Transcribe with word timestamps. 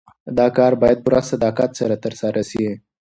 دا 0.37 0.47
کار 0.57 0.71
باید 0.81 0.99
په 0.99 1.03
پوره 1.05 1.21
صداقت 1.31 1.69
ترسره 2.05 2.41
سي. 2.51 2.65